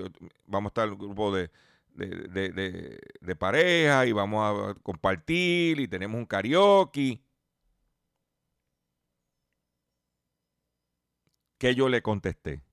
[0.46, 1.50] vamos a estar un grupo de,
[1.96, 7.22] de, pareja y vamos a compartir y tenemos un karaoke.
[11.58, 12.64] ¿Qué yo le contesté?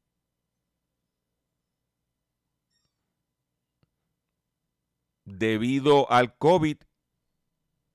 [5.28, 6.78] debido al COVID,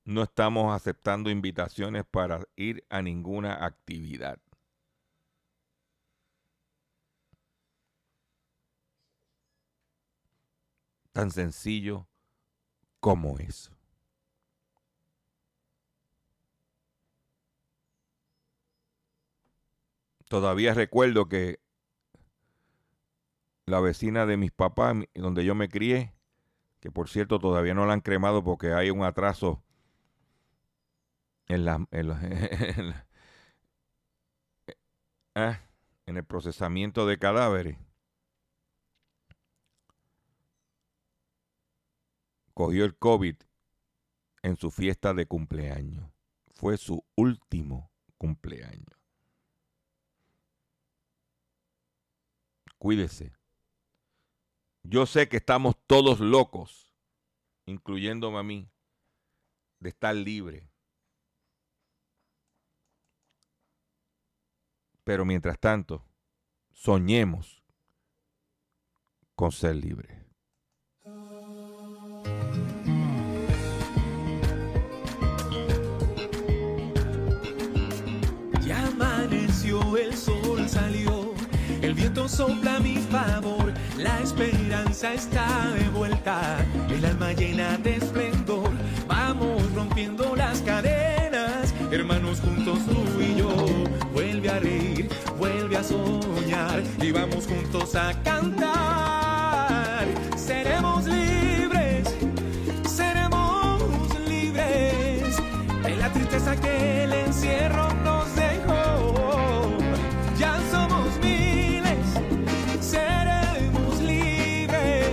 [0.04, 4.38] no estamos aceptando invitaciones para ir a ninguna actividad.
[11.12, 12.08] Tan sencillo
[13.00, 13.72] como eso.
[20.28, 21.60] Todavía recuerdo que
[23.66, 26.12] la vecina de mis papás, donde yo me crié,
[26.80, 29.62] que por cierto todavía no la han cremado porque hay un atraso
[31.48, 32.10] en, la, en,
[35.34, 35.60] ah,
[36.06, 37.78] en el procesamiento de cadáveres.
[42.52, 43.36] Cogió el COVID
[44.42, 46.08] en su fiesta de cumpleaños.
[46.52, 48.98] Fue su último cumpleaños.
[52.78, 53.32] Cuídese.
[54.82, 56.92] Yo sé que estamos todos locos,
[57.64, 58.70] incluyéndome a mí,
[59.80, 60.73] de estar libre.
[65.04, 66.02] Pero mientras tanto,
[66.72, 67.62] soñemos
[69.34, 70.24] con ser libres.
[78.64, 81.34] Ya amaneció, el sol salió,
[81.82, 87.96] el viento sopla a mi favor, la esperanza está de vuelta, el alma llena de
[87.96, 88.70] esplendor,
[89.06, 93.13] vamos rompiendo las cadenas, hermanos juntos tú
[97.00, 102.08] y vamos juntos a cantar, seremos libres,
[102.88, 103.82] seremos
[104.26, 105.36] libres
[105.82, 109.68] de la tristeza que el encierro nos dejó.
[110.38, 112.06] Ya somos miles,
[112.80, 115.10] seremos libres.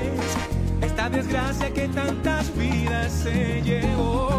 [0.81, 4.30] Esta desgracia que tantas vidas se llevó.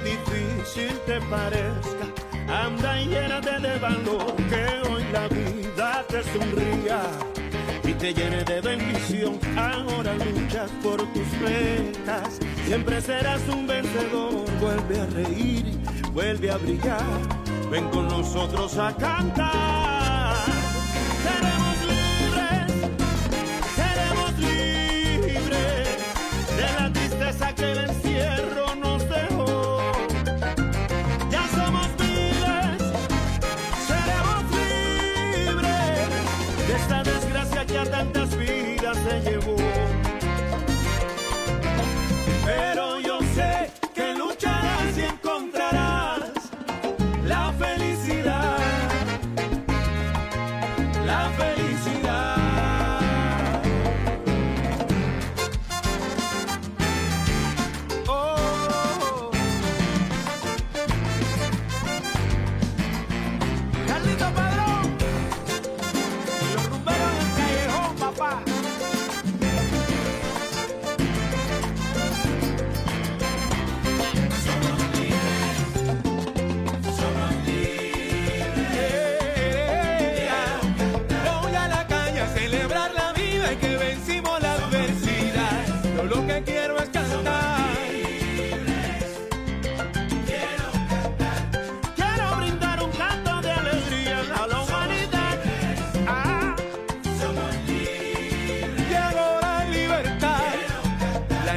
[0.00, 2.06] Difícil te parezca,
[2.48, 7.02] anda y llénate de valor, que hoy la vida te sonría
[7.84, 9.38] y te llene de bendición.
[9.56, 14.44] Ahora luchas por tus metas, siempre serás un vencedor.
[14.60, 15.78] Vuelve a reír,
[16.12, 17.04] vuelve a brillar,
[17.70, 19.81] ven con nosotros a cantar.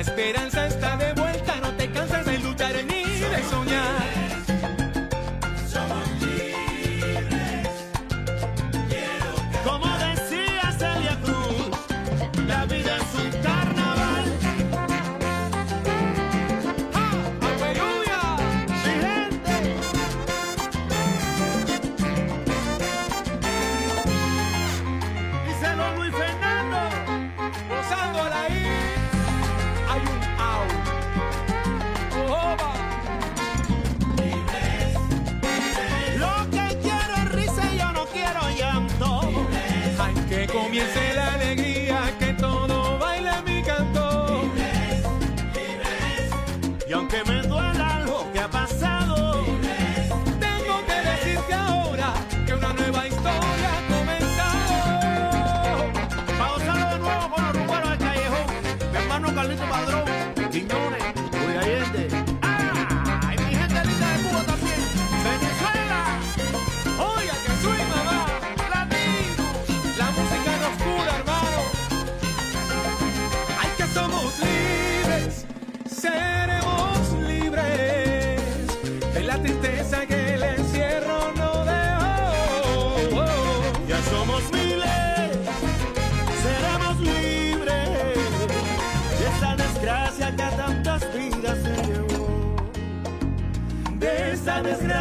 [0.08, 0.64] Esperanza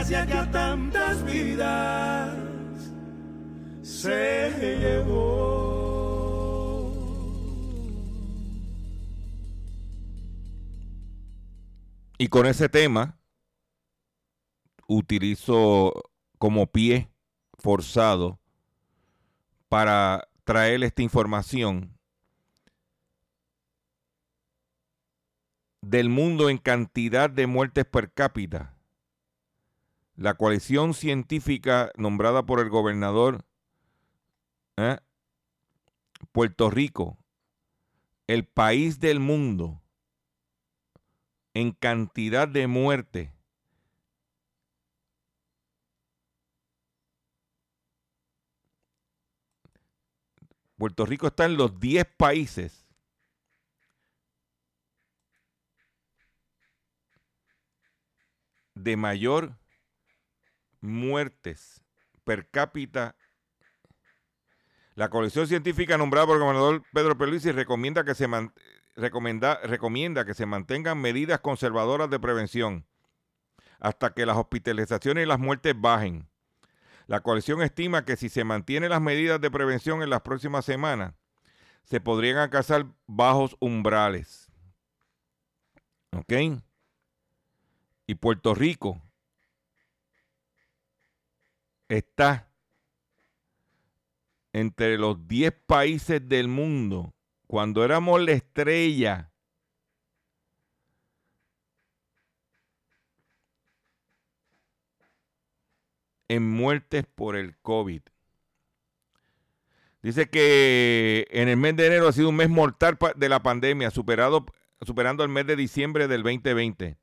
[0.07, 2.37] que a tantas vidas
[3.83, 5.65] se llevó.
[12.19, 13.19] Y con ese tema
[14.87, 15.95] utilizo
[16.39, 17.09] como pie
[17.59, 18.39] forzado
[19.71, 21.99] para traer esta información
[25.81, 28.74] del mundo en cantidad de muertes per cápita.
[30.17, 33.45] La coalición científica nombrada por el gobernador
[34.77, 34.99] ¿eh?
[36.33, 37.19] Puerto Rico,
[38.27, 39.83] el país del mundo
[41.53, 43.35] en cantidad de muertes
[50.77, 52.87] Puerto Rico está en los 10 países
[58.75, 59.57] de mayor
[60.85, 61.83] muertes
[62.25, 63.17] per cápita.
[64.95, 68.29] La colección científica nombrada por el gobernador Pedro Pierluisi recomienda que se
[68.95, 72.87] recomienda que se mantengan medidas conservadoras de prevención
[73.81, 76.29] hasta que las hospitalizaciones y las muertes bajen.
[77.07, 81.15] La coalición estima que si se mantienen las medidas de prevención en las próximas semanas,
[81.83, 84.51] se podrían alcanzar bajos umbrales.
[86.13, 86.33] ¿Ok?
[88.07, 89.03] Y Puerto Rico
[91.89, 92.49] está
[94.53, 97.15] entre los 10 países del mundo
[97.47, 99.31] cuando éramos la estrella
[106.29, 108.03] en muertes por el COVID.
[110.03, 113.91] Dice que en el mes de enero ha sido un mes mortal de la pandemia,
[113.91, 114.45] superado,
[114.83, 116.99] superando el mes de diciembre del 2020.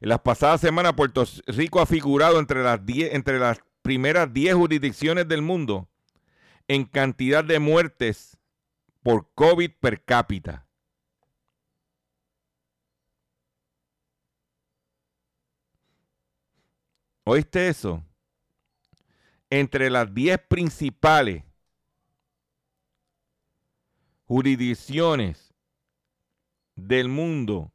[0.00, 5.28] En las pasadas semanas, Puerto Rico ha figurado entre las, entre las primeras 10 jurisdicciones
[5.28, 5.88] del mundo
[6.68, 8.38] en cantidad de muertes
[9.02, 10.66] por COVID per cápita.
[17.24, 18.04] ¿Oíste eso?
[19.52, 21.44] entre las 10 principales
[24.24, 25.52] jurisdicciones
[26.74, 27.71] del mundo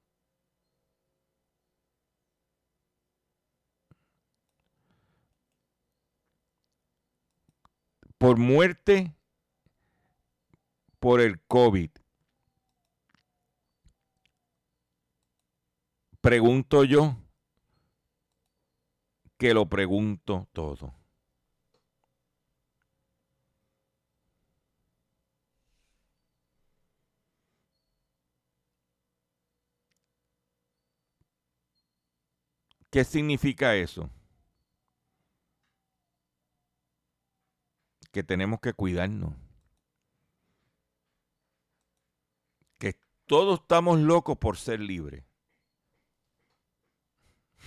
[8.17, 9.13] por muerte
[10.99, 11.91] por el COVID.
[16.21, 17.15] Pregunto yo
[19.37, 20.93] que lo pregunto todo.
[32.89, 34.09] ¿Qué significa eso?
[38.17, 39.35] Que tenemos que cuidarnos.
[42.79, 45.23] Que todos estamos locos por ser libres.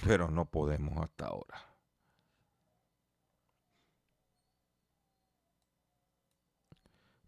[0.05, 1.77] Pero no podemos hasta ahora.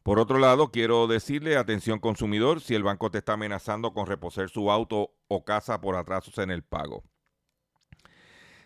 [0.02, 4.50] Por otro lado, quiero decirle, atención consumidor, si el banco te está amenazando con reposer
[4.50, 7.04] su auto o casa por atrasos en el pago.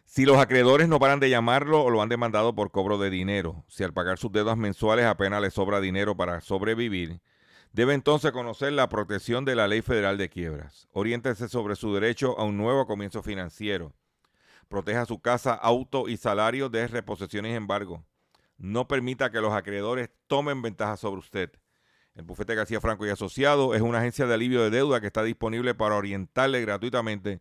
[0.07, 3.65] Si los acreedores no paran de llamarlo o lo han demandado por cobro de dinero,
[3.69, 7.21] si al pagar sus deudas mensuales apenas le sobra dinero para sobrevivir,
[7.73, 10.89] debe entonces conocer la protección de la Ley Federal de Quiebras.
[10.93, 13.95] Oriéntese sobre su derecho a un nuevo comienzo financiero.
[14.69, 18.07] Proteja su casa, auto y salario de reposiciones y embargo.
[18.59, 21.51] No permita que los acreedores tomen ventaja sobre usted.
[22.15, 25.25] El bufete García Franco y Asociado es una agencia de alivio de deuda que está
[25.25, 27.41] disponible para orientarle gratuitamente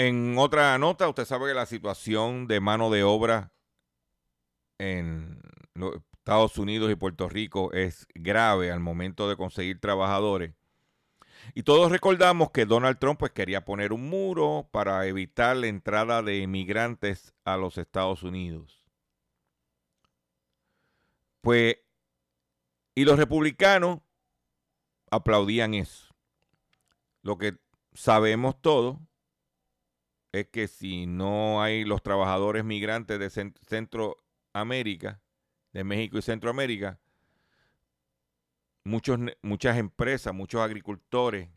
[0.00, 3.52] En otra nota, usted sabe que la situación de mano de obra
[4.78, 5.42] en
[6.14, 10.54] Estados Unidos y Puerto Rico es grave al momento de conseguir trabajadores.
[11.52, 16.22] Y todos recordamos que Donald Trump pues, quería poner un muro para evitar la entrada
[16.22, 18.86] de inmigrantes a los Estados Unidos.
[21.42, 21.76] Pues,
[22.94, 23.98] y los republicanos
[25.10, 26.14] aplaudían eso.
[27.20, 27.58] Lo que
[27.92, 28.96] sabemos todos
[30.32, 35.20] es que si no hay los trabajadores migrantes de Centroamérica,
[35.72, 36.98] de México y Centroamérica,
[38.84, 41.48] muchos, muchas empresas, muchos agricultores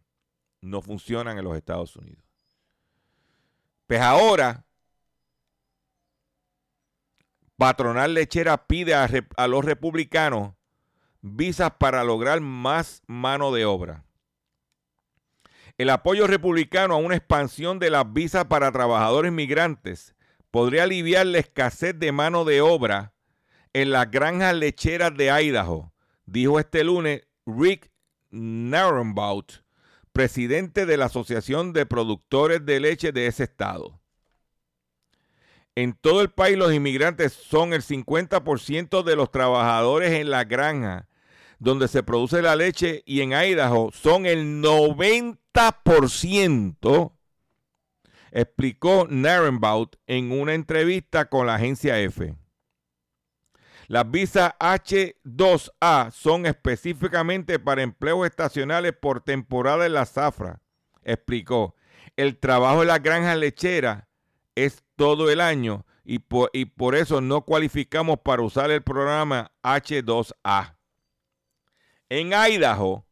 [0.61, 2.23] no funcionan en los Estados Unidos.
[3.87, 4.65] Pues ahora,
[7.57, 9.07] Patronal Lechera pide a,
[9.37, 10.53] a los republicanos
[11.21, 14.03] visas para lograr más mano de obra.
[15.77, 20.15] El apoyo republicano a una expansión de las visas para trabajadores migrantes
[20.51, 23.13] podría aliviar la escasez de mano de obra
[23.73, 25.91] en las granjas lecheras de Idaho,
[26.27, 27.91] dijo este lunes Rick
[28.29, 29.63] Narenbaut,
[30.11, 33.99] presidente de la Asociación de Productores de Leche de ese estado.
[35.73, 41.07] En todo el país los inmigrantes son el 50% de los trabajadores en la granja
[41.63, 47.13] donde se produce la leche y en Idaho son el 90%,
[48.31, 52.35] explicó Narenbaut en una entrevista con la agencia F.
[53.87, 60.61] Las visas H2A son específicamente para empleos estacionales por temporada en la zafra,
[61.03, 61.77] explicó.
[62.17, 64.09] El trabajo en la granja lechera
[64.55, 69.53] es todo el año y por, y por eso no cualificamos para usar el programa
[69.63, 70.72] H2A.
[72.15, 73.07] En Idaho,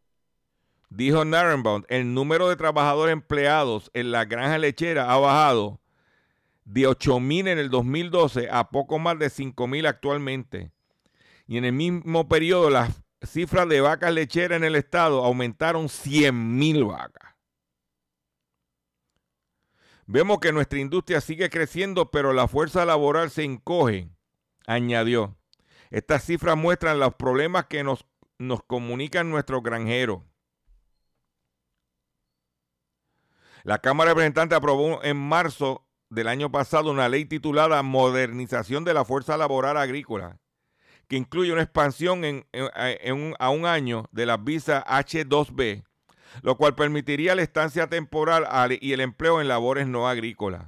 [0.91, 5.81] dijo Narenbaum, el número de trabajadores empleados en la granja lechera ha bajado
[6.65, 10.71] de 8.000 en el 2012 a poco más de 5.000 actualmente.
[11.47, 16.87] Y en el mismo periodo las cifras de vacas lecheras en el estado aumentaron 100.000
[16.87, 17.33] vacas.
[20.05, 24.11] Vemos que nuestra industria sigue creciendo, pero la fuerza laboral se encoge,
[24.67, 25.39] añadió.
[25.89, 28.05] Estas cifras muestran los problemas que nos
[28.41, 30.21] nos comunican nuestros granjeros.
[33.63, 39.05] La Cámara de aprobó en marzo del año pasado una ley titulada Modernización de la
[39.05, 40.39] Fuerza Laboral Agrícola,
[41.07, 42.23] que incluye una expansión
[43.39, 45.85] a un año de las visas H2B,
[46.41, 48.47] lo cual permitiría la estancia temporal
[48.81, 50.65] y el empleo en labores no agrícolas.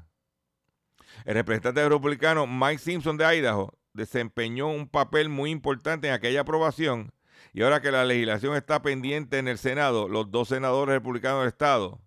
[1.26, 7.12] El representante republicano Mike Simpson de Idaho desempeñó un papel muy importante en aquella aprobación
[7.54, 11.50] y ahora que la legislación está pendiente en el Senado, los dos senadores republicanos del
[11.50, 12.02] Estado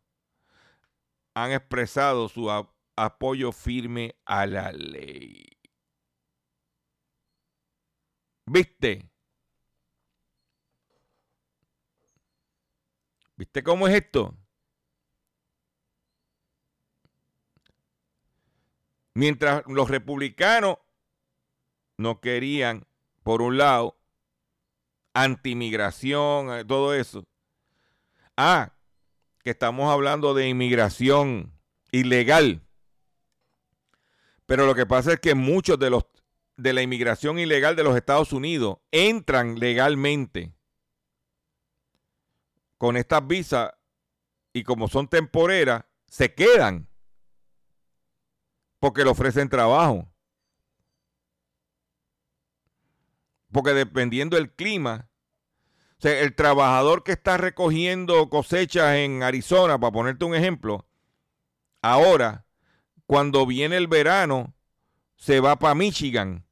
[1.35, 2.51] han expresado su
[2.97, 5.47] apoyo firme a la ley.
[8.47, 9.09] ¿Viste?
[13.37, 14.37] ¿Viste cómo es esto?
[19.15, 20.79] Mientras los republicanos
[21.99, 22.87] no querían,
[23.23, 23.96] por un lado,
[25.23, 27.25] antimigración, eh, todo eso.
[28.37, 28.73] Ah,
[29.43, 31.53] que estamos hablando de inmigración
[31.91, 32.63] ilegal.
[34.45, 36.05] Pero lo que pasa es que muchos de los
[36.57, 40.55] de la inmigración ilegal de los Estados Unidos entran legalmente
[42.79, 43.73] con estas visas
[44.55, 46.89] y como son temporeras, se quedan
[48.79, 50.09] porque le ofrecen trabajo.
[53.57, 55.09] Porque dependiendo del clima,
[55.93, 60.87] o sea, el trabajador que está recogiendo cosechas en Arizona, para ponerte un ejemplo,
[61.81, 62.45] ahora,
[63.07, 64.53] cuando viene el verano,
[65.17, 66.45] se va para Michigan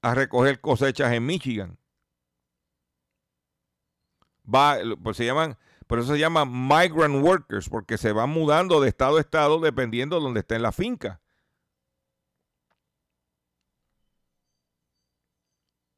[0.00, 1.80] a recoger cosechas en Michigan.
[4.46, 5.58] Va, pues se llaman,
[5.88, 10.18] por eso se llaman migrant workers, porque se van mudando de estado a estado dependiendo
[10.18, 11.20] de donde esté en la finca.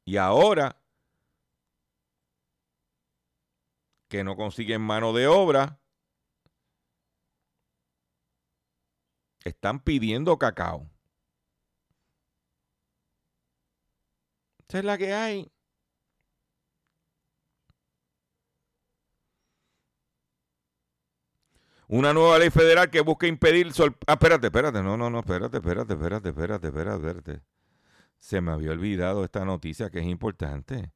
[0.05, 0.79] Y ahora
[4.07, 5.79] que no consiguen mano de obra,
[9.43, 10.89] están pidiendo cacao.
[14.67, 15.51] Esa es la que hay.
[21.87, 23.71] Una nueva ley federal que busca impedir...
[24.07, 24.81] Ah, espérate, espérate.
[24.81, 27.54] No, no, no, espérate, espérate, espérate, espérate, espérate, espérate.
[28.25, 30.91] Se me había olvidado esta noticia que es importante.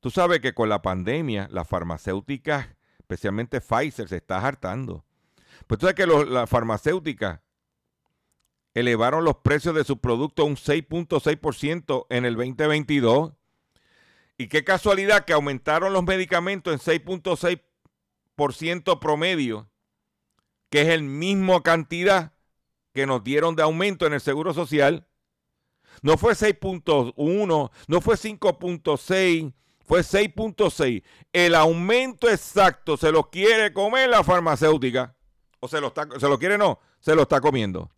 [0.00, 5.04] Tú sabes que con la pandemia, las farmacéuticas, especialmente Pfizer, se está hartando.
[5.66, 7.40] Pues tú sabes que las farmacéuticas
[8.72, 13.34] elevaron los precios de sus productos un 6.6% en el 2022.
[14.38, 17.60] Y qué casualidad que aumentaron los medicamentos en 6.6
[18.38, 19.70] 6% promedio,
[20.70, 22.32] que es el mismo cantidad
[22.94, 25.06] que nos dieron de aumento en el Seguro Social.
[26.02, 29.52] No fue 6.1, no fue 5.6,
[29.84, 31.02] fue 6.6.
[31.32, 35.14] El aumento exacto se lo quiere comer la farmacéutica.
[35.60, 37.90] O se lo, está, se lo quiere, no, se lo está comiendo.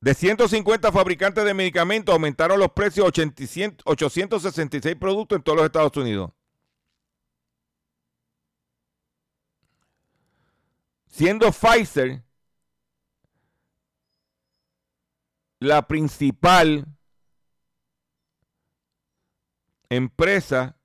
[0.00, 5.96] De 150 fabricantes de medicamentos aumentaron los precios a 866 productos en todos los Estados
[5.96, 6.30] Unidos.
[11.06, 12.23] Siendo Pfizer
[15.60, 16.86] la principal
[19.88, 20.76] empresa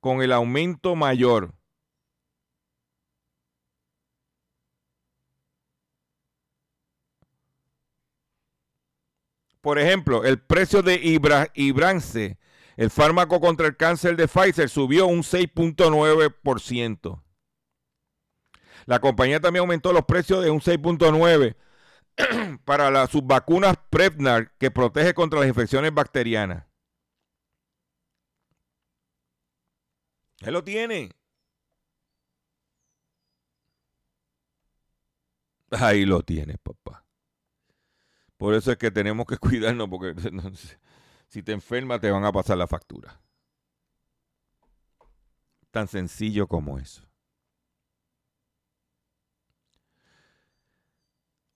[0.00, 1.54] con el aumento mayor.
[9.60, 12.38] Por ejemplo, el precio de Ibra, Ibrance,
[12.76, 17.22] el fármaco contra el cáncer de Pfizer, subió un 6.9%.
[18.86, 21.56] La compañía también aumentó los precios de un 6.9%
[22.64, 26.64] para las subvacunas Prevnar que protege contra las infecciones bacterianas.
[30.40, 31.10] Él lo tiene.
[35.70, 37.04] Ahí lo tienes, papá.
[38.36, 40.14] Por eso es que tenemos que cuidarnos, porque
[41.28, 43.20] si te enfermas te van a pasar la factura.
[45.70, 47.07] Tan sencillo como eso.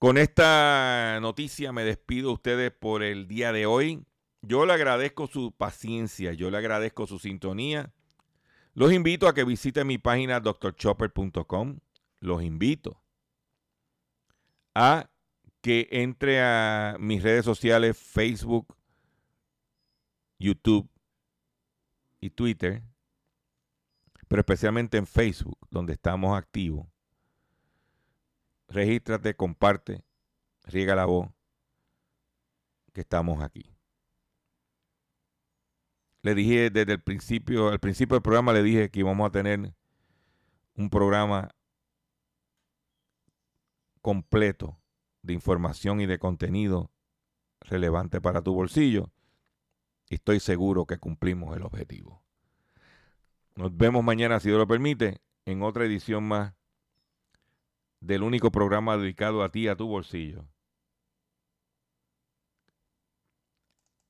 [0.03, 4.05] Con esta noticia me despido a ustedes por el día de hoy.
[4.41, 7.93] Yo le agradezco su paciencia, yo le agradezco su sintonía.
[8.73, 11.79] Los invito a que visiten mi página drchopper.com.
[12.19, 13.01] Los invito
[14.75, 15.09] a
[15.61, 18.75] que entre a mis redes sociales Facebook,
[20.37, 20.89] YouTube
[22.19, 22.83] y Twitter,
[24.27, 26.92] pero especialmente en Facebook, donde estamos activos.
[28.73, 30.03] Regístrate, comparte,
[30.63, 31.29] riega la voz,
[32.91, 33.77] que estamos aquí.
[36.23, 39.75] Le dije desde el principio, al principio del programa le dije que íbamos a tener
[40.73, 41.53] un programa
[44.01, 44.79] completo
[45.21, 46.91] de información y de contenido
[47.59, 49.11] relevante para tu bolsillo.
[50.09, 52.23] Y estoy seguro que cumplimos el objetivo.
[53.55, 56.55] Nos vemos mañana, si Dios lo permite, en otra edición más
[58.03, 60.45] del único programa dedicado a ti, a tu bolsillo.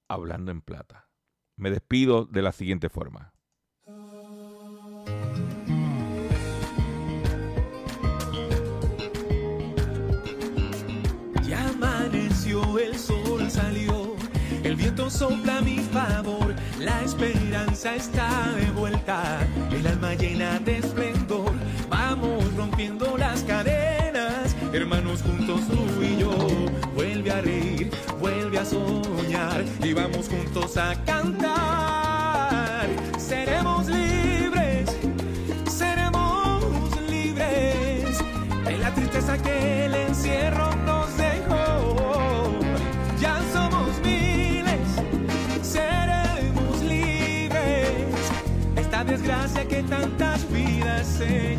[0.10, 1.10] Hablando en plata.
[1.56, 3.34] Me despido de la siguiente forma.
[12.78, 14.16] el sol salió,
[14.64, 19.40] el viento sopla a mi favor, la esperanza está de vuelta,
[19.72, 21.23] el alma llena de esplendor,
[22.74, 26.32] rompiendo las cadenas, hermanos juntos tú y yo,
[26.96, 34.90] vuelve a reír, vuelve a soñar y vamos juntos a cantar, seremos libres,
[35.70, 38.18] seremos libres
[38.66, 41.14] de la tristeza que el encierro nos
[49.06, 51.58] desgracia que tantas vidas se